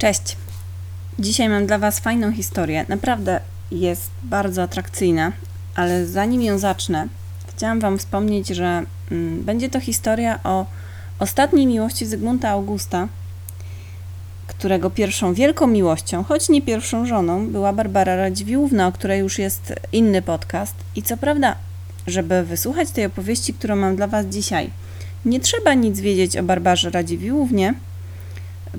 [0.00, 0.36] Cześć.
[1.18, 2.84] Dzisiaj mam dla Was fajną historię.
[2.88, 3.40] Naprawdę
[3.70, 5.32] jest bardzo atrakcyjna,
[5.74, 7.08] ale zanim ją zacznę,
[7.56, 10.66] chciałam Wam wspomnieć, że mm, będzie to historia o
[11.18, 13.08] ostatniej miłości Zygmunta Augusta,
[14.46, 19.72] którego pierwszą wielką miłością, choć nie pierwszą żoną, była Barbara Radziwiłłówna, o której już jest
[19.92, 20.74] inny podcast.
[20.96, 21.56] I co prawda,
[22.06, 24.70] żeby wysłuchać tej opowieści, którą mam dla Was dzisiaj,
[25.24, 27.74] nie trzeba nic wiedzieć o Barbarze Radziwiłłównie,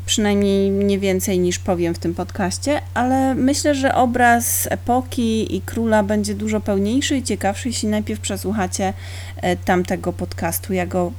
[0.05, 6.03] przynajmniej nie więcej niż powiem w tym podcaście, ale myślę, że obraz epoki i króla
[6.03, 8.93] będzie dużo pełniejszy i ciekawszy, jeśli najpierw przesłuchacie
[9.37, 10.73] e, tamtego podcastu.
[10.73, 11.11] Ja go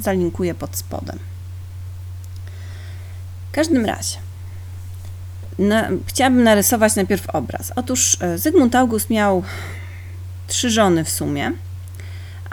[0.00, 1.18] zalinkuję pod spodem.
[3.48, 4.18] W każdym razie,
[5.58, 7.72] na, chciałabym narysować najpierw obraz.
[7.76, 9.42] Otóż e, Zygmunt August miał
[10.46, 11.52] trzy żony w sumie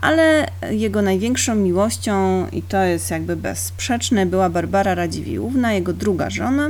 [0.01, 6.67] ale jego największą miłością, i to jest jakby bezsprzeczne, była Barbara Radziwiłłówna, jego druga żona.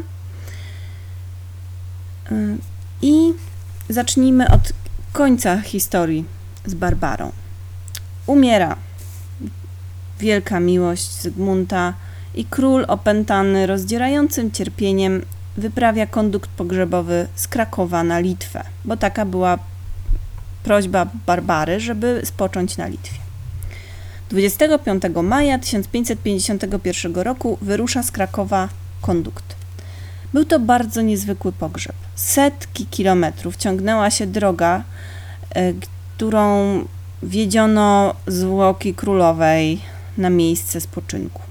[2.31, 2.57] Y,
[3.01, 3.33] I
[3.89, 4.73] zacznijmy od
[5.13, 6.25] końca historii
[6.65, 7.31] z Barbarą.
[8.25, 8.75] Umiera
[10.19, 11.93] wielka miłość Zygmunta
[12.35, 15.21] i król opętany rozdzierającym cierpieniem
[15.57, 19.59] wyprawia kondukt pogrzebowy z Krakowa na Litwę, bo taka była
[20.63, 23.19] prośba Barbary, żeby spocząć na Litwie.
[24.29, 28.69] 25 maja 1551 roku wyrusza z Krakowa
[29.01, 29.55] kondukt.
[30.33, 31.95] Był to bardzo niezwykły pogrzeb.
[32.15, 34.83] Setki kilometrów ciągnęła się droga,
[35.55, 35.73] e,
[36.15, 36.85] którą
[37.23, 39.81] wiedziono zwłoki królowej
[40.17, 41.48] na miejsce spoczynku.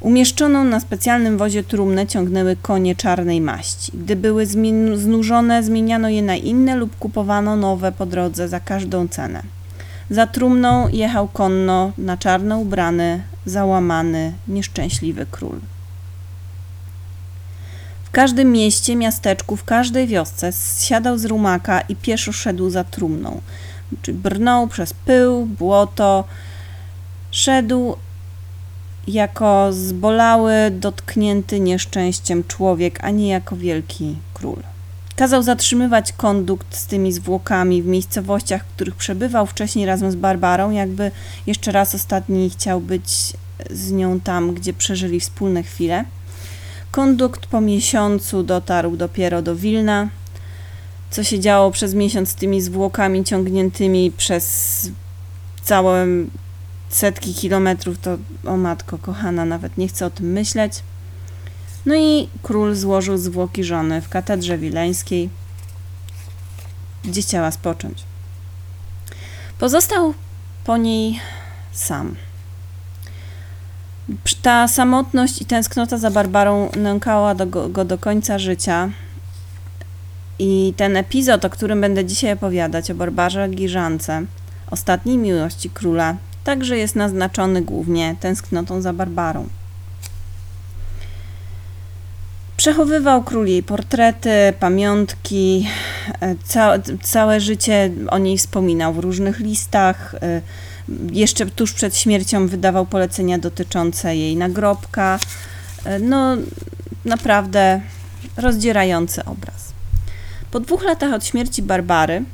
[0.00, 3.92] Umieszczoną na specjalnym wozie trumnę ciągnęły konie czarnej maści.
[3.94, 4.46] Gdy były
[4.94, 9.42] znużone, zmieniano je na inne lub kupowano nowe po drodze za każdą cenę.
[10.10, 15.60] Za trumną jechał konno na czarno ubrany, załamany, nieszczęśliwy król.
[18.04, 23.40] W każdym mieście, miasteczku, w każdej wiosce zsiadał z rumaka i pieszo szedł za trumną.
[24.02, 26.24] Czy brnął przez pył, błoto,
[27.30, 27.96] szedł
[29.08, 34.62] jako zbolały, dotknięty nieszczęściem człowiek, a nie jako wielki król.
[35.16, 40.70] Kazał zatrzymywać kondukt z tymi zwłokami w miejscowościach, w których przebywał wcześniej razem z Barbarą,
[40.70, 41.10] jakby
[41.46, 43.32] jeszcze raz ostatni chciał być
[43.70, 46.04] z nią tam, gdzie przeżyli wspólne chwile.
[46.90, 50.08] Kondukt po miesiącu dotarł dopiero do Wilna.
[51.10, 54.90] Co się działo przez miesiąc z tymi zwłokami ciągniętymi przez
[55.62, 56.06] całe
[56.88, 60.72] setki kilometrów, to o matko kochana, nawet nie chcę o tym myśleć.
[61.86, 65.30] No i król złożył zwłoki żony w katedrze wileńskiej,
[67.04, 68.04] gdzie chciała spocząć.
[69.58, 70.14] Pozostał
[70.64, 71.20] po niej
[71.72, 72.14] sam.
[74.42, 78.90] Ta samotność i tęsknota za Barbarą nękała do go, do końca życia.
[80.38, 84.22] I ten epizod, o którym będę dzisiaj opowiadać, o Barbarze Giżance,
[84.70, 86.16] ostatniej miłości króla,
[86.48, 89.48] także jest naznaczony głównie tęsknotą za Barbarą.
[92.56, 95.68] Przechowywał król jej portrety, pamiątki,
[96.20, 96.72] e, ca
[97.02, 100.14] całe życie o niej wspominał w różnych listach.
[100.14, 100.42] E,
[101.12, 105.18] jeszcze tuż przed śmiercią wydawał polecenia dotyczące jej nagrobka.
[105.84, 106.36] E, no,
[107.04, 107.80] naprawdę
[108.36, 109.72] rozdzierający obraz.
[110.50, 112.24] Po dwóch latach od śmierci Barbary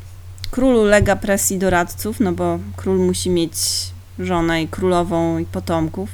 [0.50, 3.52] król ulega presji doradców, no bo król musi mieć
[4.18, 6.08] żonę i królową i potomków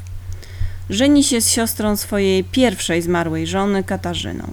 [0.90, 4.44] żeni się z siostrą swojej pierwszej zmarłej żony, Katarzyną.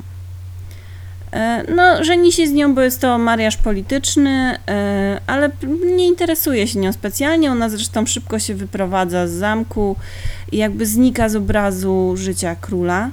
[1.31, 5.49] E, no, żeni się z nią, bo jest to mariaż polityczny, e, ale
[5.95, 7.51] nie interesuje się nią specjalnie.
[7.51, 9.95] Ona zresztą szybko się wyprowadza z zamku
[10.51, 13.09] i jakby znika z obrazu życia króla.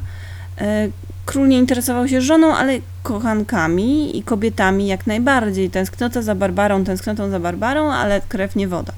[0.60, 0.88] E,
[1.26, 5.70] król nie interesował się żoną, ale kochankami i kobietami jak najbardziej.
[5.70, 8.92] Tęsknota za Barbarą, tęsknotą za Barbarą, ale krew nie woda.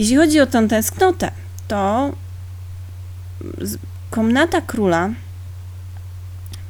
[0.00, 1.30] Jeśli chodzi o tę tęsknotę,
[1.68, 2.12] to
[4.10, 5.10] komnata króla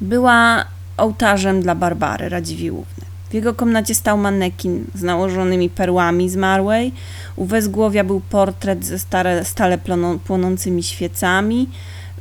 [0.01, 0.65] była
[0.97, 3.05] ołtarzem dla Barbary Radziwiłłówny.
[3.29, 6.93] W jego komnacie stał manekin z nałożonymi perłami zmarłej.
[7.35, 9.77] U wezgłowia był portret ze stare, stale
[10.25, 11.69] płonącymi świecami.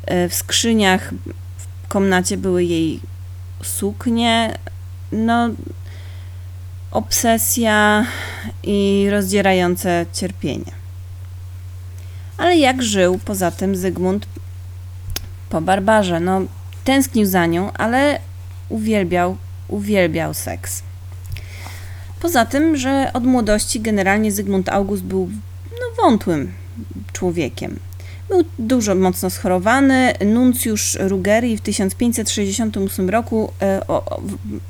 [0.06, 1.14] E, w skrzyniach
[1.56, 3.00] w komnacie były jej
[3.62, 4.58] suknie.
[5.12, 5.48] No,
[6.90, 8.06] obsesja
[8.62, 10.79] i rozdzierające cierpienie.
[12.40, 14.26] Ale jak żył poza tym Zygmunt
[15.50, 16.20] po Barbarze?
[16.20, 16.40] No,
[16.84, 18.20] tęsknił za nią, ale
[18.68, 19.36] uwielbiał,
[19.68, 20.82] uwielbiał seks.
[22.20, 25.30] Poza tym, że od młodości generalnie Zygmunt August był
[25.70, 26.52] no, wątłym
[27.12, 27.78] człowiekiem.
[28.28, 30.14] Był dużo mocno schorowany.
[30.26, 33.80] Nuncjusz Ruggeri w 1568 roku e,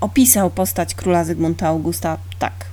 [0.00, 2.69] opisał postać króla Zygmunta Augusta tak.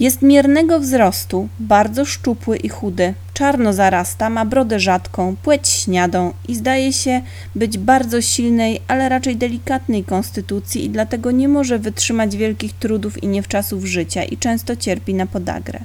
[0.00, 6.54] Jest miernego wzrostu, bardzo szczupły i chudy, czarno zarasta, ma brodę rzadką, płeć śniadą i
[6.54, 7.22] zdaje się
[7.54, 13.26] być bardzo silnej, ale raczej delikatnej konstytucji i dlatego nie może wytrzymać wielkich trudów i
[13.26, 15.80] niewczasów życia i często cierpi na podagrę.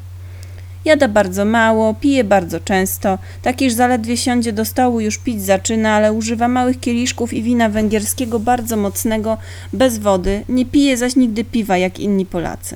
[0.85, 5.93] Jada bardzo mało, pije bardzo często, tak iż zaledwie siądzie do stołu już pić zaczyna,
[5.93, 9.37] ale używa małych kieliszków i wina węgierskiego bardzo mocnego,
[9.73, 12.75] bez wody, nie pije zaś nigdy piwa jak inni Polacy.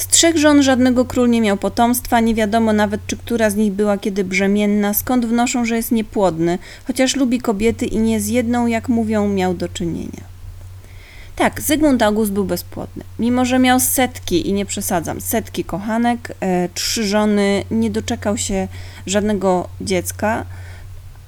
[0.00, 3.72] Z trzech żon żadnego król nie miał potomstwa, nie wiadomo nawet, czy która z nich
[3.72, 8.66] była kiedy brzemienna, skąd wnoszą, że jest niepłodny, chociaż lubi kobiety i nie z jedną,
[8.66, 10.24] jak mówią, miał do czynienia.
[11.36, 13.04] Tak, Zygmunt August był bezpłodny.
[13.18, 18.68] Mimo, że miał setki, i nie przesadzam, setki kochanek, e, trzy żony, nie doczekał się
[19.06, 20.46] żadnego dziecka,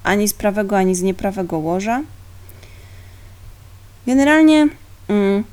[0.03, 2.01] ani z prawego, ani z nieprawego łoża.
[4.07, 4.67] Generalnie
[5.07, 5.43] mm,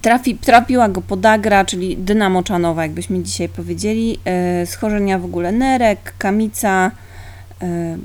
[0.00, 6.90] trafi, trafiła go podagra, czyli dynamoczanowa, jakbyśmy dzisiaj powiedzieli, e, schorzenia w ogóle nerek, kamica,
[7.62, 7.98] e,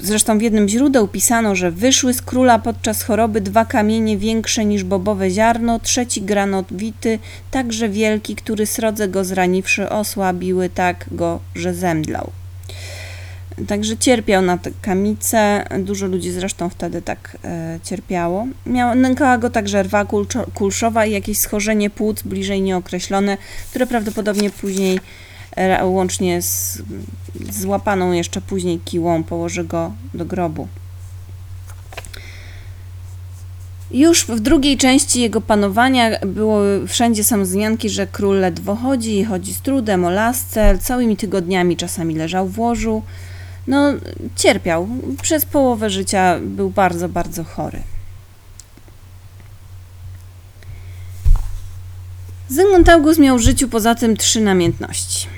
[0.00, 4.84] Zresztą w jednym źródeł pisano, że wyszły z króla podczas choroby dwa kamienie większe niż
[4.84, 7.18] bobowe ziarno, trzeci granowity,
[7.50, 12.30] także wielki, który srodze go zraniwszy osłabiły tak go, że zemdlał.
[13.68, 18.46] Także cierpiał na tę kamicę, dużo ludzi zresztą wtedy tak e, cierpiało.
[18.66, 20.06] Miał, nękała go także rwa
[20.54, 23.36] kulszowa i jakieś schorzenie płuc bliżej nieokreślone,
[23.70, 25.00] które prawdopodobnie później
[25.82, 26.82] łącznie z
[27.50, 30.68] złapaną jeszcze później kiłą, położy go do grobu.
[33.90, 39.54] Już w drugiej części jego panowania było wszędzie są wzmianki, że król ledwo chodzi, chodzi
[39.54, 43.02] z trudem, o lasce, całymi tygodniami czasami leżał w łożu.
[43.66, 43.92] No,
[44.36, 44.88] cierpiał.
[45.22, 47.82] Przez połowę życia był bardzo, bardzo chory.
[52.48, 55.28] Zygmunt August miał w życiu poza tym trzy namiętności.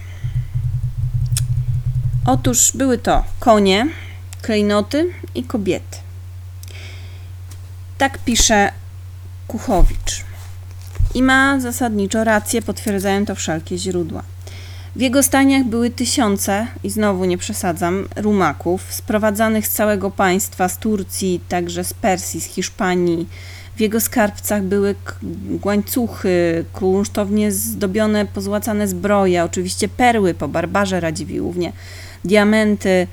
[2.27, 3.87] Otóż były to konie,
[4.43, 5.99] klejnoty i kobiety.
[7.99, 8.73] Tak pisze
[9.49, 10.25] Kuchowicz.
[11.15, 14.23] I ma zasadniczo rację, potwierdzają to wszelkie źródła.
[14.97, 20.79] W jego staniach były tysiące, i znowu nie przesadzam, rumaków, sprowadzanych z całego państwa, z
[20.79, 23.29] Turcji, także z Persji, z Hiszpanii.
[23.77, 24.95] W jego skarbcach były
[25.65, 31.73] łańcuchy, kunsztownie zdobione, pozłacane zbroje, oczywiście perły po barbarze Radziwiłłównie
[32.25, 33.07] diamenty.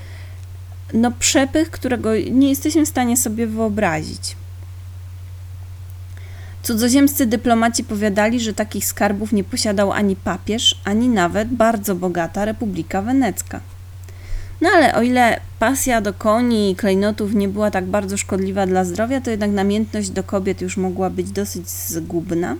[0.94, 4.36] No przepych, którego nie jesteśmy w stanie sobie wyobrazić.
[6.64, 13.02] Cudzoziemscy dyplomaci powiadali, że takich skarbów nie posiadał ani papież, ani nawet bardzo bogata Republika
[13.02, 13.60] Wenecka.
[14.60, 18.84] No ale o ile pasja do koni i klejnotów nie była tak bardzo szkodliwa dla
[18.84, 22.56] zdrowia, to jednak namiętność do kobiet już mogła być dosyć zgubna,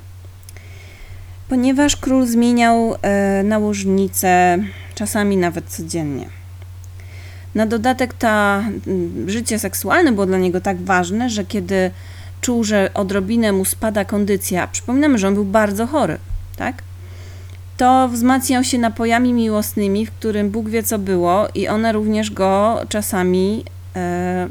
[1.49, 4.59] ponieważ król zmieniał e, nałożnicę
[4.95, 6.29] czasami nawet codziennie.
[7.55, 8.64] Na dodatek ta
[9.26, 11.90] życie seksualne było dla niego tak ważne, że kiedy
[12.45, 16.19] czuł, że odrobinę mu spada kondycja, przypominamy, że on był bardzo chory,
[16.57, 16.83] tak?
[17.77, 22.81] To wzmacniał się napojami miłosnymi, w którym Bóg wie co było i one również go
[22.89, 23.65] czasami
[23.97, 24.49] e,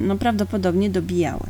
[0.00, 1.46] no prawdopodobnie dobijały.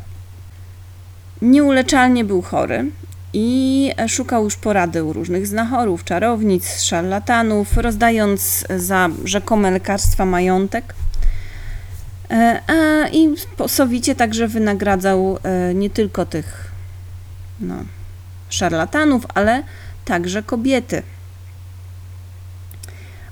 [1.41, 2.91] Nieuleczalnie był chory,
[3.33, 10.93] i szukał już porady u różnych znachorów, czarownic, szarlatanów, rozdając za rzekome lekarstwa majątek.
[12.31, 13.35] E, a I
[13.67, 16.71] sowicie także wynagradzał e, nie tylko tych
[17.59, 17.75] no,
[18.49, 19.63] szarlatanów, ale
[20.05, 21.03] także kobiety.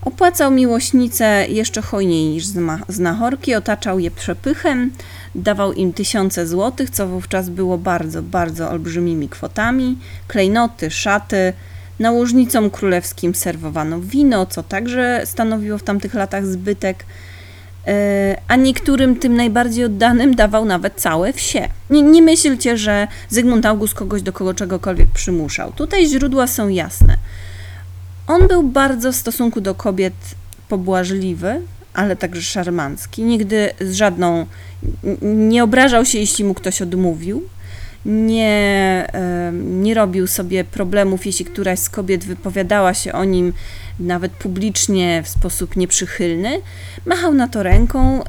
[0.02, 2.46] Opłacał miłośnice jeszcze hojniej niż
[2.88, 4.92] znachorki, otaczał je przepychem,
[5.36, 11.54] dawał im tysiące złotych, co wówczas było bardzo, bardzo olbrzymimi kwotami, klejnoty, szaty,
[12.00, 17.06] nałożnicom królewskim serwowano wino, co także stanowiło w tamtych latach zbytek,
[18.48, 21.70] a niektórym tym najbardziej oddanym dawał nawet całe wsie.
[21.90, 25.72] Nie, nie myślcie, że Zygmunt August kogoś do kogo czegokolwiek przymuszał.
[25.72, 27.18] Tutaj źródła są jasne.
[28.28, 30.14] On był bardzo w stosunku do kobiet
[30.70, 31.62] pobłażliwy,
[31.94, 33.24] ale także szarmancki.
[33.24, 34.46] Nigdy z żadną
[35.22, 37.44] nie obrażał się, jeśli mu ktoś odmówił.
[38.06, 39.08] Nie,
[39.64, 43.54] nie robił sobie problemów, jeśli któraś z kobiet wypowiadała się o nim
[44.00, 46.62] nawet publicznie w sposób nieprzychylny.
[47.06, 48.24] Machał na to ręką.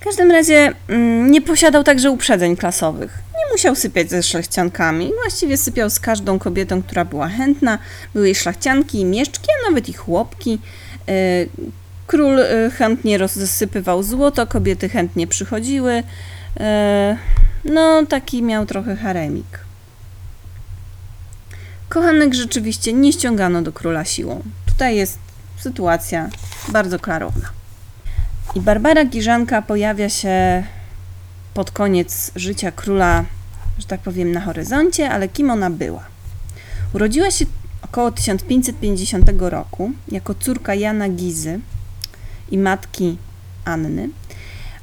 [0.00, 3.18] W każdym razie mm, nie posiadał także uprzedzeń klasowych.
[3.32, 5.12] Nie musiał sypiać ze szlachciankami.
[5.22, 7.78] Właściwie sypiał z każdą kobietą, która była chętna.
[8.14, 10.58] Były i szlachcianki, i mieszczki, a nawet i chłopki.
[11.08, 11.12] E,
[12.06, 16.02] król e, chętnie rozsypywał złoto, kobiety chętnie przychodziły.
[16.60, 17.18] E,
[17.64, 19.64] no, taki miał trochę haremik.
[21.88, 24.42] Kochanek rzeczywiście nie ściągano do króla siłą.
[24.66, 25.18] Tutaj jest
[25.58, 26.28] sytuacja
[26.68, 27.48] bardzo klarowna.
[28.54, 30.64] I Barbara Giżanka pojawia się
[31.54, 33.24] pod koniec życia króla,
[33.78, 36.04] że tak powiem, na horyzoncie, ale kim ona była?
[36.92, 37.44] Urodziła się
[37.82, 41.60] około 1550 roku jako córka Jana Gizy
[42.50, 43.18] i matki
[43.64, 44.08] Anny.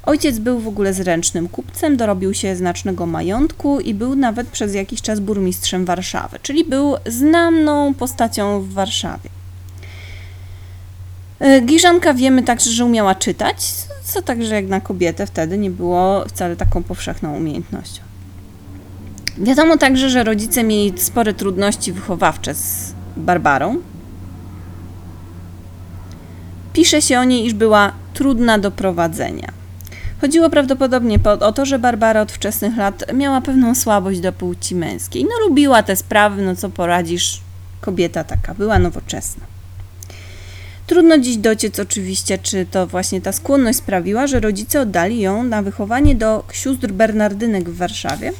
[0.02, 5.02] Ojciec był w ogóle zręcznym kupcem, dorobił się znacznego majątku i był nawet przez jakiś
[5.02, 9.30] czas burmistrzem Warszawy, czyli był znaną postacią w Warszawie.
[11.40, 13.56] E, Giżanka wiemy także, że umiała czytać,
[14.04, 18.02] co także jak na kobietę wtedy nie było wcale taką powszechną umiejętnością.
[19.38, 23.76] Wiadomo także, że rodzice mieli spore trudności wychowawcze z Barbarą.
[26.72, 29.61] Pisze się o niej, iż była trudna do prowadzenia.
[30.22, 35.24] Chodziło prawdopodobnie o to, że Barbara od wczesnych lat miała pewną słabość do płci męskiej.
[35.24, 37.40] No lubiła te sprawy, no co poradzisz,
[37.80, 39.44] kobieta taka była nowoczesna.
[40.86, 45.62] Trudno dziś dociec oczywiście, czy to właśnie ta skłonność sprawiła, że rodzice oddali ją na
[45.62, 48.32] wychowanie do sióstr Bernardynek w Warszawie.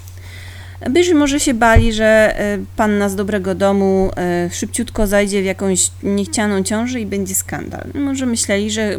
[0.90, 5.90] Być może się bali, że e, panna z dobrego domu e, szybciutko zajdzie w jakąś
[6.02, 7.84] niechcianą ciążę i będzie skandal.
[7.94, 8.98] Może myśleli, że e,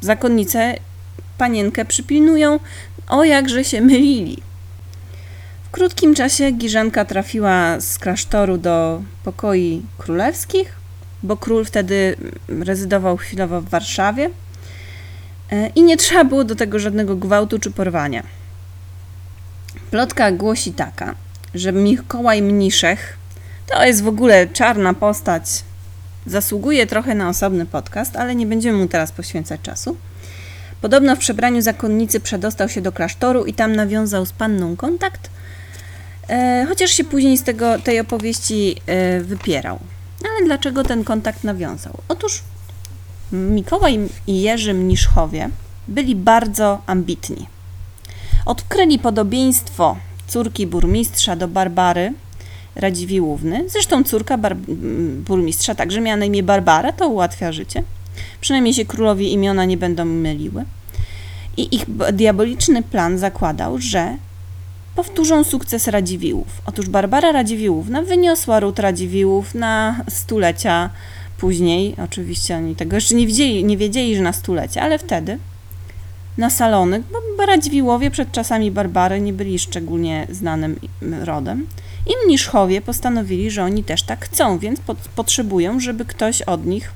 [0.00, 0.74] zakonnice
[1.38, 2.60] panienkę przypilnują,
[3.08, 4.42] o jakże się mylili.
[5.64, 10.72] W krótkim czasie Giżanka trafiła z klasztoru do pokoi królewskich,
[11.22, 12.16] bo król wtedy
[12.48, 14.30] rezydował chwilowo w Warszawie
[15.50, 18.22] e, i nie trzeba było do tego żadnego gwałtu czy porwania.
[19.90, 21.14] Plotka głosi taka,
[21.54, 23.16] że Mikołaj Mniszech
[23.66, 25.64] to jest w ogóle czarna postać,
[26.26, 29.96] zasługuje trochę na osobny podcast, ale nie będziemy mu teraz poświęcać czasu.
[30.80, 35.30] Podobno w przebraniu zakonnicy przedostał się do klasztoru i tam nawiązał z panną kontakt,
[36.28, 39.78] e, chociaż się później z tego, tej opowieści e, wypierał.
[40.24, 41.98] Ale dlaczego ten kontakt nawiązał?
[42.08, 42.42] Otóż
[43.32, 45.50] Mikołaj i Jerzy Mniszchowie
[45.88, 47.46] byli bardzo ambitni.
[48.46, 52.12] Odkryli podobieństwo córki burmistrza do Barbary
[52.76, 53.64] Radziwiłłówny.
[53.68, 54.38] Zresztą córka
[55.26, 57.82] burmistrza także miała na imię Barbara, to ułatwia życie.
[58.40, 60.64] Przynajmniej się królowie imiona nie będą myliły.
[61.56, 64.16] I ich diaboliczny plan zakładał, że
[64.94, 66.62] powtórzą sukces Radziwiłłów.
[66.66, 70.90] Otóż Barbara Radziwiłłówna wyniosła ród Radziwiłłów na stulecia
[71.38, 71.94] później.
[72.04, 75.38] Oczywiście oni tego jeszcze nie wiedzieli, nie wiedzieli że na stulecia, ale wtedy
[76.38, 77.02] na salony,
[77.36, 80.76] bo Radziwiłłowie przed czasami Barbary nie byli szczególnie znanym
[81.24, 81.66] rodem.
[82.06, 86.92] I Mniszchowie postanowili, że oni też tak chcą, więc pot potrzebują, żeby ktoś od nich,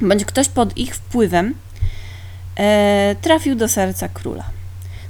[0.00, 1.54] bądź ktoś pod ich wpływem
[2.56, 4.44] e, trafił do serca króla.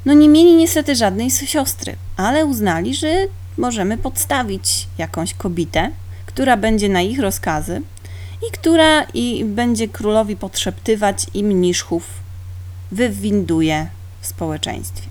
[0.05, 3.27] No nie mieli niestety żadnej siostry, ale uznali, że
[3.59, 5.91] możemy podstawić jakąś kobietę,
[6.27, 7.83] która będzie na ich rozkazy
[8.49, 12.05] i która i będzie królowi podszeptywać i mniszchów
[12.93, 13.87] wywinduje
[14.21, 15.10] w społeczeństwie.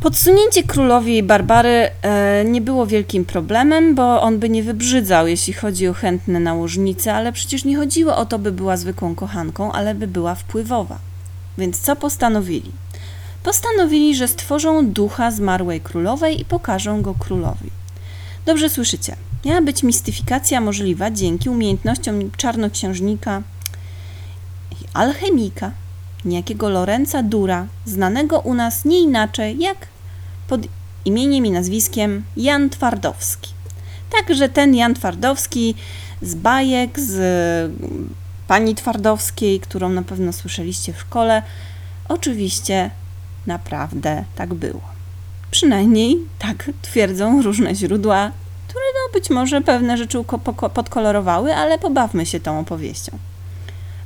[0.00, 5.88] Podsunięcie królowi Barbary e, nie było wielkim problemem, bo on by nie wybrzydzał, jeśli chodzi
[5.88, 10.06] o chętne nałożnice, ale przecież nie chodziło o to, by była zwykłą kochanką, ale by
[10.06, 10.98] była wpływowa.
[11.58, 12.72] Więc co postanowili?
[13.42, 17.70] Postanowili, że stworzą ducha zmarłej królowej i pokażą go królowi.
[18.46, 19.16] Dobrze słyszycie.
[19.44, 23.42] Miała być mistyfikacja możliwa dzięki umiejętnościom czarnoksiężnika
[24.72, 25.70] i alchemika,
[26.24, 29.86] niejakiego Lorenza Dura, znanego u nas nie inaczej jak
[30.48, 30.60] pod
[31.04, 33.50] imieniem i nazwiskiem Jan Twardowski.
[34.10, 35.74] Także ten Jan Twardowski
[36.22, 37.72] z bajek, z
[38.48, 41.42] pani Twardowskiej, którą na pewno słyszeliście w szkole.
[42.08, 42.90] Oczywiście
[43.46, 44.80] naprawdę tak było.
[45.50, 48.30] Przynajmniej tak twierdzą różne źródła,
[48.68, 50.18] które no być może pewne rzeczy
[50.74, 53.18] podkolorowały, ale pobawmy się tą opowieścią.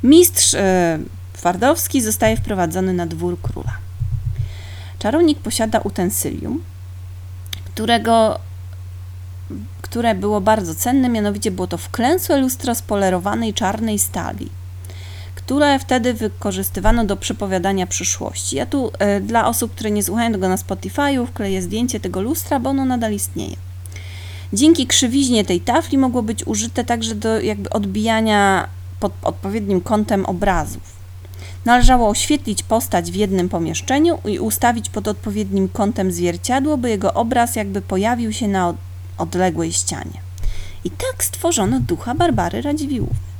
[0.02, 0.98] Mistrz e,
[1.44, 3.72] Twardowski zostaje wprowadzony na dwór króla.
[4.98, 6.62] Czarownik posiada utensylium,
[7.64, 8.38] którego
[9.82, 14.48] które było bardzo cenne, mianowicie było to wklęsłe lustro z polerowanej czarnej stali,
[15.34, 18.56] które wtedy wykorzystywano do przepowiadania przyszłości.
[18.56, 22.60] Ja tu e, dla osób, które nie słuchają tego na Spotify'u, wkleję zdjęcie tego lustra,
[22.60, 23.56] bo ono nadal istnieje.
[24.52, 28.68] Dzięki krzywiźnie tej tafli mogło być użyte także do jakby odbijania
[29.00, 31.03] pod odpowiednim kątem obrazów.
[31.64, 37.56] Należało oświetlić postać w jednym pomieszczeniu i ustawić pod odpowiednim kątem zwierciadło, by jego obraz
[37.56, 38.76] jakby pojawił się na od-
[39.18, 40.20] odległej ścianie.
[40.84, 43.34] I tak stworzono ducha Barbary Radziwiłłówny.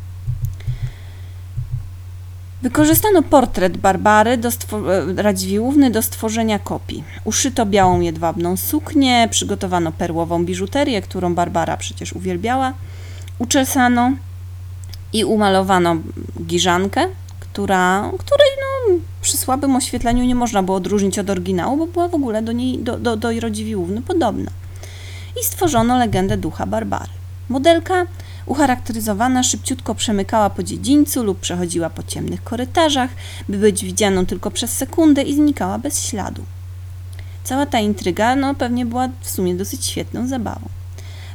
[2.62, 7.04] Wykorzystano portret Barbary do e, do stworzenia kopii.
[7.24, 12.72] Uszyto białą jedwabną suknię, przygotowano perłową biżuterię, którą Barbara przecież uwielbiała,
[13.38, 14.12] uczesano
[15.12, 15.96] i umalowano
[16.46, 17.06] giżankę,
[17.54, 22.14] która, której no, przy słabym oświetleniu nie można było odróżnić od oryginału, bo była w
[22.14, 23.28] ogóle do niej, do, do, do
[24.06, 24.50] podobna.
[25.40, 27.10] I stworzono legendę ducha Barbary.
[27.48, 28.06] Modelka
[28.46, 33.10] ucharakteryzowana szybciutko przemykała po dziedzińcu lub przechodziła po ciemnych korytarzach,
[33.48, 36.42] by być widzianą tylko przez sekundę i znikała bez śladu.
[37.44, 40.68] Cała ta intryga no, pewnie była w sumie dosyć świetną zabawą.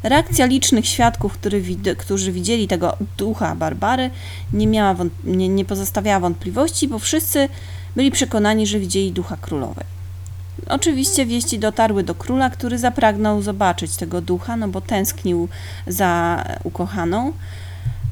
[0.04, 1.64] Reakcja licznych świadków, który
[1.98, 4.10] którzy widzieli tego ducha Barbary,
[4.54, 7.50] nie, miała nie, nie pozostawiała wątpliwości, bo wszyscy
[7.96, 9.86] byli przekonani, że widzieli ducha królowej.
[10.70, 15.48] Oczywiście wieści dotarły do króla, który zapragnął zobaczyć tego ducha, no bo tęsknił
[15.88, 17.34] za ukochaną.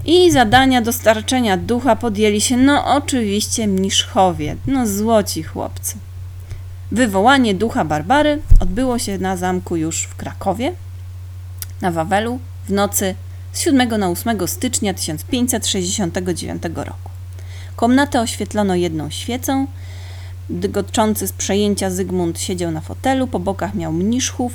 [0.05, 5.95] I zadania dostarczenia ducha podjęli się, no oczywiście, mniszchowie, no złoci chłopcy.
[6.91, 10.73] Wywołanie ducha Barbary odbyło się na zamku już w Krakowie,
[11.81, 13.15] na Wawelu, w nocy
[13.51, 17.09] z 7 na 8 stycznia 1569 roku.
[17.75, 19.67] Komnatę oświetlono jedną świecą,
[20.49, 24.53] dygoczący z przejęcia Zygmunt siedział na fotelu, po bokach miał mniszchów,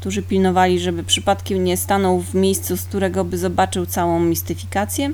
[0.00, 5.12] którzy pilnowali, żeby przypadkiem nie stanął w miejscu, z którego by zobaczył całą mistyfikację.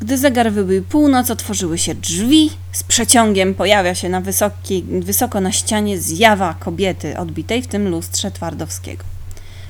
[0.00, 2.50] Gdy zegar wybił północ, otworzyły się drzwi.
[2.72, 8.30] Z przeciągiem pojawia się na wysokiej, wysoko na ścianie zjawa kobiety odbitej w tym lustrze
[8.30, 9.09] Twardowskiego.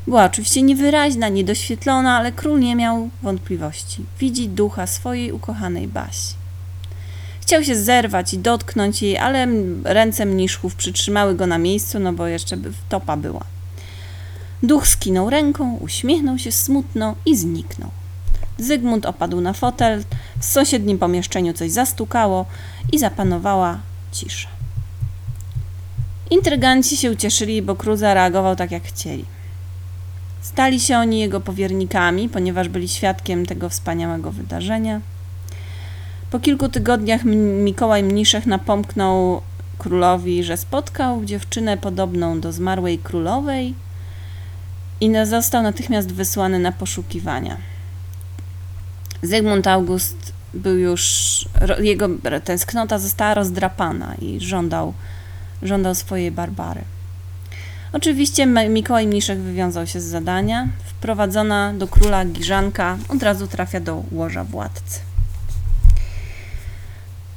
[0.06, 4.04] Była oczywiście niewyraźna, niedoświetlona, ale król nie miał wątpliwości.
[4.18, 6.34] Widzi ducha swojej ukochanej Basi.
[7.40, 9.46] Chciał się zerwać i dotknąć jej, ale
[9.84, 12.56] ręce mniszków przytrzymały go na miejscu, no bo jeszcze
[12.88, 13.44] topa była.
[14.62, 17.90] Duch skinął ręką, uśmiechnął się smutno i zniknął.
[18.58, 20.04] Zygmunt opadł na fotel,
[20.38, 22.46] w sąsiednim pomieszczeniu coś zastukało
[22.92, 23.78] i zapanowała
[24.12, 24.48] cisza.
[26.30, 29.24] Intryganci się ucieszyli, bo król zareagował tak, jak chcieli.
[30.40, 35.00] Stali się oni jego powiernikami, ponieważ byli świadkiem tego wspaniałego wydarzenia.
[36.30, 37.24] Po kilku tygodniach
[37.64, 39.42] Mikołaj Mniszek napomknął
[39.78, 43.74] królowi, że spotkał dziewczynę podobną do zmarłej królowej
[45.00, 47.56] i został natychmiast wysłany na poszukiwania.
[49.22, 51.44] Zygmunt August był już,
[51.78, 52.08] jego
[52.44, 54.94] tęsknota została rozdrapana i żądał,
[55.62, 56.84] żądał swojej Barbary.
[57.92, 60.68] Oczywiście Mikołaj Mniszek wywiązał się z zadania.
[60.84, 65.00] Wprowadzona do króla Giżanka od razu trafia do łoża władcy.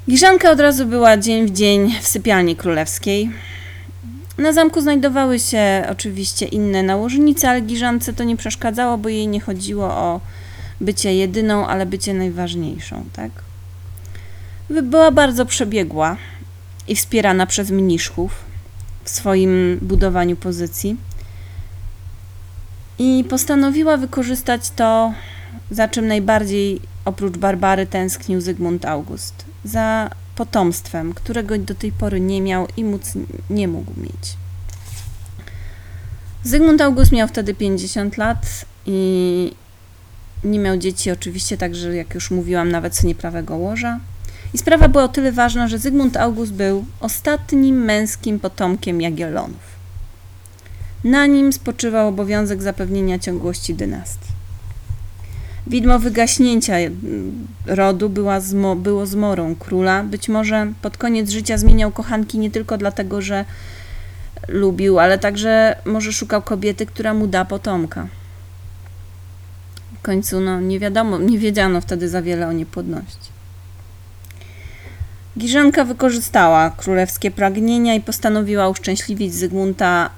[0.09, 3.29] Giżanka od razu była dzień w dzień w sypialni królewskiej.
[4.37, 9.39] Na zamku znajdowały się oczywiście inne nałożnice, ale Giżance to nie przeszkadzało, bo jej nie
[9.41, 10.19] chodziło o
[10.81, 13.31] bycie jedyną, ale bycie najważniejszą, tak?
[14.69, 16.17] By- Była bardzo przebiegła
[16.87, 18.31] i wspierana przez mniszków
[19.03, 20.97] w swoim budowaniu pozycji
[22.99, 25.13] i postanowiła wykorzystać to,
[25.71, 29.45] za czym najbardziej oprócz Barbary tęsknił Zygmunt August.
[29.65, 33.13] Za potomstwem, którego do tej pory nie miał i móc
[33.49, 34.37] nie mógł mieć.
[36.43, 39.55] Zygmunt August miał wtedy 50 lat i
[40.43, 43.99] nie miał dzieci oczywiście, także jak już mówiłam, nawet z nieprawego łoża.
[44.53, 49.73] I sprawa była o tyle ważna, że Zygmunt August był ostatnim męskim potomkiem Jagiellonów.
[51.03, 54.33] Na nim spoczywał obowiązek zapewnienia ciągłości dynastii.
[55.67, 60.03] Widmo wygaśnięcia mm, rodu była zmo, było zmorą króla.
[60.03, 63.45] Być może pod koniec życia zmieniał kochanki nie tylko dlatego, że
[64.47, 68.07] lubił, ale także może szukał kobiety, która mu da potomka.
[69.99, 73.32] W końcu no, nie wiadomo, nie wiedziano wtedy za wiele o niepłodności.
[75.37, 80.09] Giżanka wykorzystała królewskie pragnienia i postanowiła uszczęśliwić Zygmunta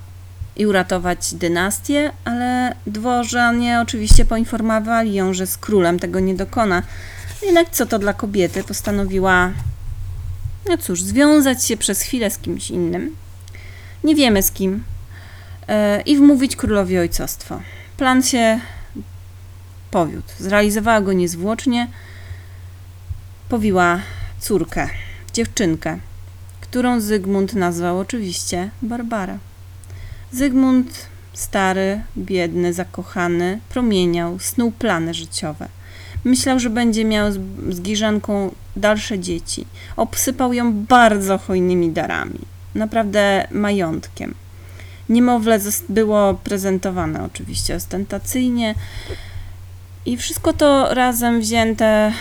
[0.55, 6.83] i uratować dynastię, ale dworzanie oczywiście poinformowali ją, że z królem tego nie dokona.
[7.43, 8.63] Jednak co to dla kobiety?
[8.63, 9.51] Postanowiła,
[10.69, 13.15] no cóż, związać się przez chwilę z kimś innym.
[14.03, 14.83] Nie wiemy z kim.
[15.67, 17.61] e, I wmówić królowi ojcostwo.
[17.97, 18.59] Plan się
[19.91, 20.27] powiódł.
[20.39, 21.87] Zrealizowała go niezwłocznie.
[23.49, 23.99] Powiła
[24.39, 24.89] córkę,
[25.35, 25.99] dziewczynkę,
[26.61, 29.37] którą Zygmunt nazwał oczywiście Barbara.
[30.31, 35.67] Zygmunt, stary, biedny, zakochany, promieniał, snuł plany życiowe.
[36.23, 39.65] Myślał, że będzie miał z, z Giżanką dalsze dzieci.
[39.97, 42.39] Obsypał ją bardzo hojnymi darami.
[42.75, 44.33] Naprawdę majątkiem.
[45.09, 48.75] Niemowlę było prezentowane oczywiście ostentacyjnie
[50.05, 52.13] i wszystko to razem wzięte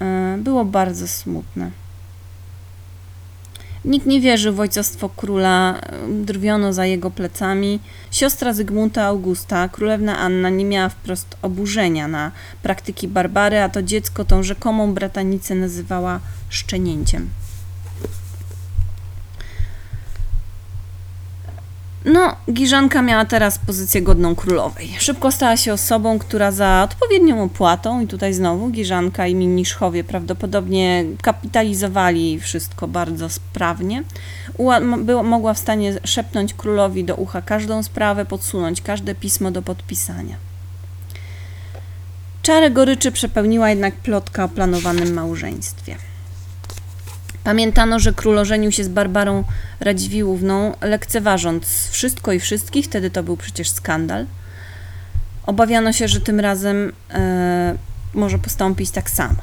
[0.00, 1.79] e, było bardzo smutne.
[3.84, 7.80] Nikt nie wierzył w ojcostwo króla, drwiono za jego plecami.
[8.10, 14.24] Siostra Zygmunta Augusta, królewna Anna, nie miała wprost oburzenia na praktyki Barbary, a to dziecko
[14.24, 17.28] tą rzekomą bratanicę nazywała szczenięciem.
[22.04, 24.94] No, Giżanka miała teraz pozycję godną królowej.
[24.98, 31.04] Szybko stała się osobą, która za odpowiednią opłatą, i tutaj znowu Giżanka i Mniszchowie prawdopodobnie
[31.22, 34.02] kapitalizowali wszystko bardzo sprawnie,
[34.98, 40.36] było, mogła w stanie szepnąć królowi do ucha każdą sprawę, podsunąć każde pismo do podpisania.
[42.42, 45.96] Czarę goryczy przepełniła jednak plotka o planowanym małżeństwie.
[47.44, 49.44] Pamiętano, że król ożenił się z Barbarą
[49.80, 54.26] Radziwiłłówną, lekceważąc wszystko i wszystkich, wtedy to był przecież skandal.
[55.46, 57.74] Obawiano się, że tym razem e,
[58.14, 59.36] może postąpić tak samo.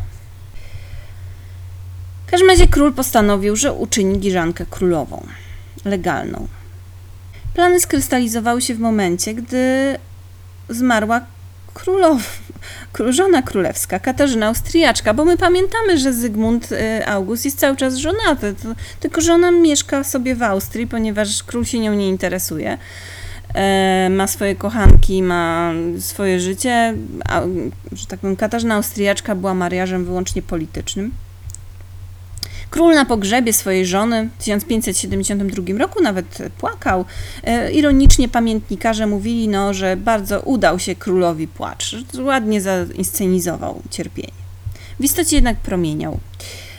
[2.28, 5.28] W każdym razie król postanowił, że uczyni Giżankę królową,
[5.86, 6.48] legalną.
[7.54, 9.98] Plany skrystalizowały się w momencie, gdy
[10.70, 11.22] zmarła
[11.78, 12.22] królowa,
[12.94, 17.96] kró- żona królewska, Katarzyna Austriaczka, bo my pamiętamy, że Zygmunt y, August jest cały czas
[17.96, 22.78] żonaty, to, tylko że ona mieszka sobie w Austrii, ponieważ król się nią nie interesuje.
[23.54, 26.94] E, ma swoje kochanki, ma swoje życie,
[27.30, 27.42] a,
[27.92, 31.12] że tak powiem, Katarzyna Austriaczka była mariażem wyłącznie politycznym.
[32.70, 37.06] Król na pogrzebie swojej żony w 1572 roku nawet płakał.
[37.44, 44.32] E, Ironicznie pamiętnikarze mówili, no, że bardzo udał się królowi płacz, ładnie zainscenizował cierpienie.
[45.00, 46.20] W istocie jednak promieniał.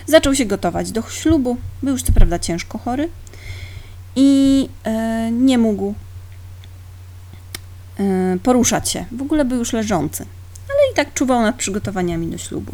[0.06, 3.08] Zaczął się gotować do ślubu, był już co prawda ciężko chory
[4.16, 5.94] i e, nie mógł
[8.00, 9.04] e, poruszać się.
[9.12, 10.26] W ogóle był już leżący,
[10.68, 12.72] ale i tak czuwał nad przygotowaniami do ślubu.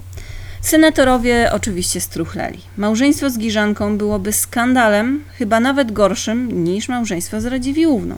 [0.65, 2.59] Senatorowie oczywiście struchleli.
[2.77, 8.17] Małżeństwo z Giżanką byłoby skandalem, chyba nawet gorszym niż małżeństwo z Radziwiłłówną.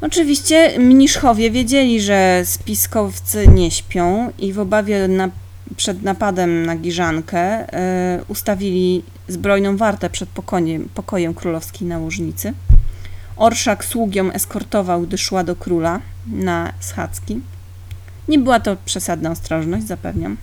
[0.00, 5.28] Oczywiście mniszchowie wiedzieli, że spiskowcy nie śpią i w obawie na,
[5.76, 12.52] przed napadem na Giżankę e, ustawili zbrojną wartę przed pokojem, pokojem królowskiej nałożnicy.
[13.36, 17.40] Orszak sługią eskortował, gdy szła do króla na schadzki.
[18.28, 20.36] Nie była to przesadna ostrożność, zapewniam.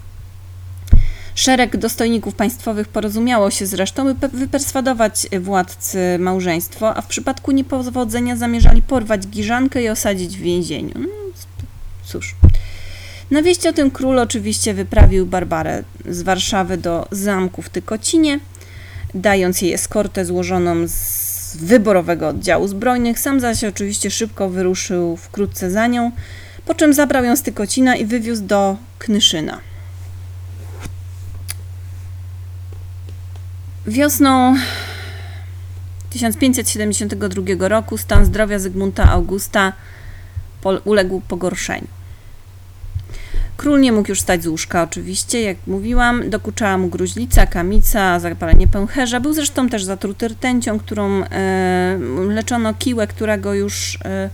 [1.36, 8.36] Szereg dostojników państwowych porozumiało się zresztą, by pe- wyperswadować władcy małżeństwo, a w przypadku niepowodzenia
[8.36, 10.94] zamierzali porwać Giżankę i osadzić w więzieniu.
[10.96, 11.08] No,
[12.06, 12.36] cóż.
[13.32, 18.40] Na wieść o tym król oczywiście wyprawił Barbarę z Warszawy do zamku w Tykocinie,
[19.14, 23.20] dając jej eskortę złożoną z wyborowego oddziału zbrojnych.
[23.20, 26.12] Sam zaś oczywiście szybko wyruszył wkrótce za nią,
[26.66, 29.60] po czym zabrał ją z Tykocina i wywiózł do Knyszyna.
[33.88, 34.56] Wiosną
[36.10, 39.74] 1572 roku stan zdrowia Zygmunta Augusta
[40.86, 41.88] uległ pogorszeniu.
[43.58, 46.30] Król nie mógł już stać z łóżka, oczywiście, jak mówiłam.
[46.30, 49.20] Dokuczała mu gruźlica, kamica, zapalenie pęcherza.
[49.20, 54.30] Był zresztą też zatruty rtęcią, którą e, leczono kiłę, która go już e,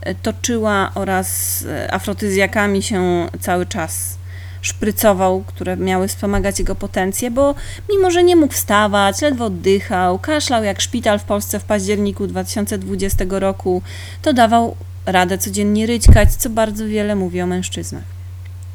[0.00, 4.18] e, toczyła oraz e, afrotyzjakami się cały czas
[4.64, 7.54] szprycował, które miały wspomagać jego potencję, bo
[7.90, 13.24] mimo, że nie mógł wstawać, ledwo oddychał, kaszlał jak szpital w Polsce w październiku 2020
[13.28, 13.82] roku,
[14.22, 18.04] to dawał radę codziennie ryćkać, co bardzo wiele mówi o mężczyznach.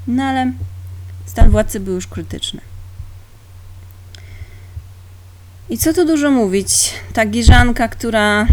[0.07, 0.51] No ale
[1.25, 2.61] stan władcy był już krytyczny.
[5.69, 8.47] I co tu dużo mówić, ta Giżanka, która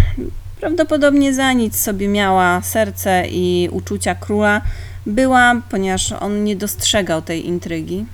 [0.61, 4.63] prawdopodobnie za nic sobie miała serce i uczucia króla,
[5.07, 8.07] była, ponieważ on nie dostrzegał tej intrygi,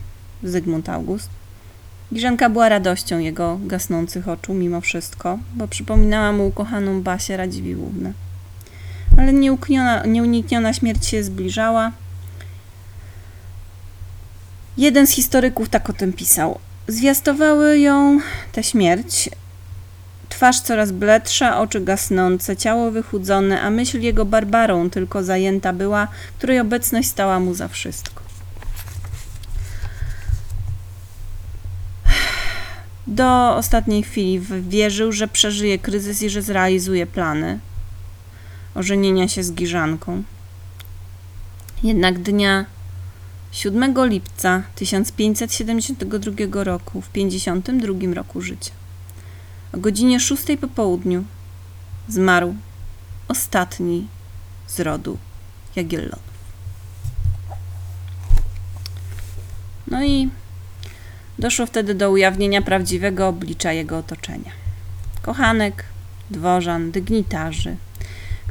[0.43, 1.29] Zygmunt August.
[2.15, 8.13] Giżanka była radością jego gasnących oczu mimo wszystko, bo przypominała mu ukochaną Basię Radziwiłłównę.
[9.19, 11.93] Ale nieukniona, nieunikniona śmierć się zbliżała.
[14.77, 16.59] Jeden z historyków tak o tym pisał.
[16.89, 18.21] Zwiastowały ją
[18.53, 19.31] tę śmierć
[20.33, 26.61] Twarz coraz bledsza, oczy gasnące, ciało wychudzone, a myśl jego Barbarą tylko zajęta była, której
[26.61, 28.23] obecność stała mu za wszystko.
[33.07, 37.59] Do ostatniej chwili wierzył, że przeżyje kryzys i że zrealizuje plany
[38.75, 40.23] ożenienia się z Giżanką.
[41.83, 42.65] Jednak dnia
[43.53, 48.73] 7 lipca 1572 roku, w 52 roku życia,
[49.73, 51.25] o godzinie 6 po południu,
[52.09, 52.55] zmarł
[53.29, 54.07] ostatni
[54.67, 55.19] z rodu
[55.77, 56.33] Jagiellonów.
[59.87, 60.31] No i
[61.39, 64.51] doszło wtedy do ujawnienia prawdziwego oblicza jego otoczenia.
[65.23, 65.85] Kochanek,
[66.31, 67.77] dworzan, dygnitarzy,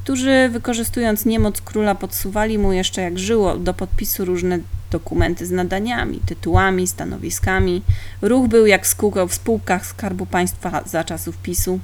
[0.03, 4.59] którzy wykorzystując niemoc króla podsuwali mu jeszcze jak żyło do podpisu różne
[4.91, 7.81] dokumenty z nadaniami, tytułami, stanowiskami.
[8.21, 11.79] Ruch był jak skółka w spółkach Skarbu Państwa za czasów PiSu.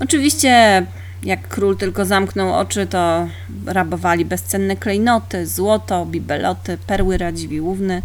[0.00, 0.86] Oczywiście,
[1.22, 3.28] jak król tylko zamknął oczy, to
[3.66, 8.02] rabowali bezcenne klejnoty, złoto, bibeloty, perły radziwiłłówny,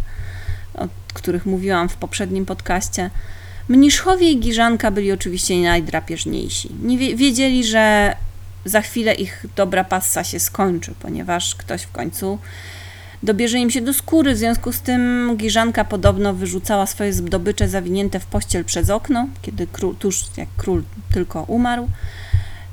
[0.73, 3.09] o których mówiłam w poprzednim podcaście.
[3.69, 6.69] Mniszchowie i Giżanka byli oczywiście najdrapieżniejsi.
[6.83, 8.15] Nie wie, wiedzieli, że
[8.65, 12.39] za chwilę ich dobra passa się skończy, ponieważ ktoś w końcu
[13.23, 14.33] dobierze im się do skóry.
[14.33, 19.67] W związku z tym Giżanka podobno wyrzucała swoje zdobycze zawinięte w pościel przez okno, kiedy
[19.71, 21.87] król, tuż jak król tylko umarł,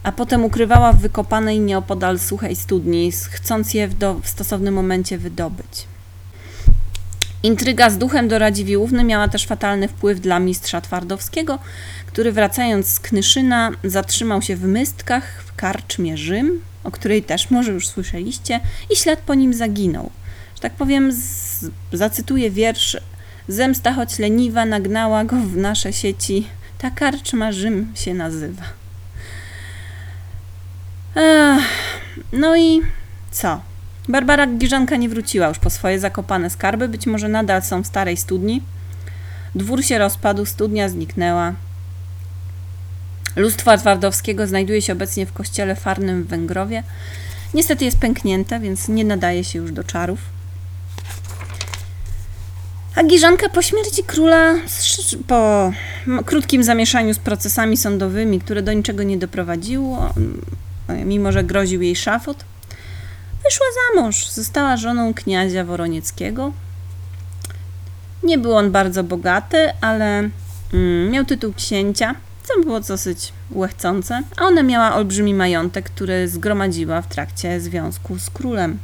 [0.02, 5.18] a potem ukrywała w wykopanej nieopodal suchej studni, chcąc je w, do, w stosownym momencie
[5.18, 5.93] wydobyć.
[7.44, 11.58] Intryga z duchem do Radziwiłłówny miała też fatalny wpływ dla mistrza Twardowskiego,
[12.06, 17.72] który wracając z Knyszyna zatrzymał się w Mystkach w karczmie Rzym, o której też może
[17.72, 20.10] już słyszeliście, i ślad po nim zaginął.
[20.54, 22.96] Że tak powiem, z, zacytuję wiersz
[23.48, 26.46] Zemsta choć leniwa nagnała go w nasze sieci,
[26.78, 28.64] ta karczma Rzym się nazywa.
[31.16, 31.64] Ech,
[32.32, 32.80] no i
[33.30, 33.60] co?
[34.08, 38.16] Barbara Giżanka nie wróciła już po swoje zakopane skarby, być może nadal są w starej
[38.16, 38.62] studni.
[39.54, 41.54] Dwór się rozpadł, studnia zniknęła.
[43.36, 46.82] Lustwa Twardowskiego znajduje się obecnie w kościele farnym w Węgrowie.
[47.54, 50.18] Niestety jest pęknięte, więc nie nadaje się już do czarów.
[52.94, 54.54] A Giżanka po śmierci króla,
[55.26, 55.72] po
[56.24, 60.14] krótkim zamieszaniu z procesami sądowymi, które do niczego nie doprowadziło,
[61.04, 62.44] mimo że groził jej szafot,
[63.44, 64.30] wyszła za mąż.
[64.30, 66.52] Została żoną kniazia Woronieckiego.
[68.22, 70.30] Nie był on bardzo bogaty, ale
[70.74, 77.02] mm, miał tytuł księcia, co było dosyć łechcące, a ona miała olbrzymi majątek, który zgromadziła
[77.02, 78.78] w trakcie związku z królem.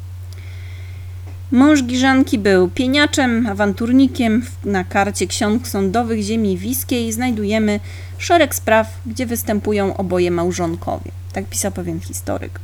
[1.52, 4.42] Mąż Giżanki był pieniaczem, awanturnikiem.
[4.64, 7.80] Na karcie ksiąg sądowych ziemi wiskiej znajdujemy
[8.18, 11.10] szereg spraw, gdzie występują oboje małżonkowie.
[11.32, 12.60] Tak pisał pewien historyk.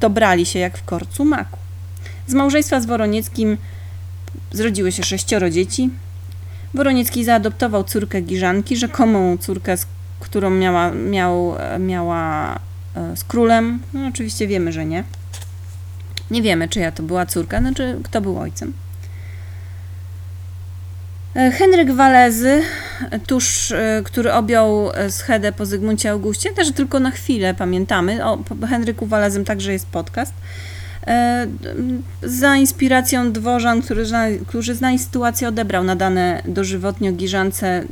[0.00, 1.58] Dobrali się jak w korcu maku.
[2.26, 3.56] Z małżeństwa z Woronieckim
[4.52, 5.90] zrodziły się sześcioro dzieci.
[6.74, 9.76] Woroniecki zaadoptował córkę Giżanki, rzekomą córkę,
[10.20, 12.54] którą miała, miał, miała
[12.96, 13.80] e, z królem.
[13.92, 15.04] No, oczywiście wiemy, że nie.
[16.30, 18.72] Nie wiemy, czyja to była córka, znaczy kto był ojcem.
[21.34, 22.62] E, Henryk Walezy,
[23.26, 28.24] tuż, e, który objął schedę po Zygmuncie Augustie, też tylko na chwilę pamiętamy.
[28.24, 30.32] O Henryku Walezym także jest podcast.
[32.22, 34.04] Za inspiracją dworzan, który,
[34.46, 37.84] którzy znali sytuację, odebrał nadane dożywotnio Giżance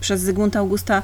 [0.00, 1.02] przez Zygmunta Augusta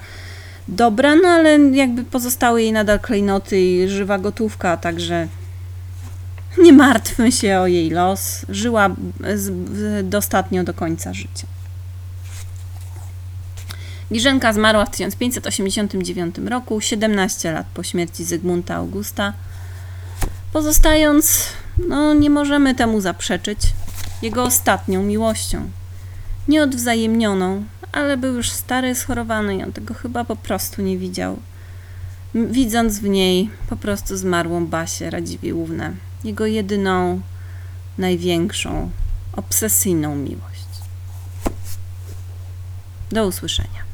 [0.68, 5.28] dobra, no ale jakby pozostały jej nadal klejnoty i żywa gotówka, także
[6.62, 8.46] nie martwmy się o jej los.
[8.48, 8.90] Żyła
[10.02, 11.46] dostatnio do końca życia.
[14.12, 19.32] Giżenka zmarła w 1589 roku, 17 lat po śmierci Zygmunta Augusta.
[20.52, 21.42] Pozostając,
[21.88, 23.58] no nie możemy temu zaprzeczyć,
[24.22, 25.70] jego ostatnią miłością.
[26.48, 31.38] Nieodwzajemnioną, ale był już stary, schorowany i on tego chyba po prostu nie widział.
[32.34, 35.92] Widząc w niej po prostu zmarłą Basię Radziwiłłównę,
[36.24, 37.20] jego jedyną,
[37.98, 38.90] największą,
[39.36, 40.66] obsesyjną miłość.
[43.10, 43.89] Do usłyszenia.